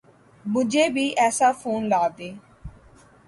[0.45, 2.33] مجھے بھی ایسا فون لا دیں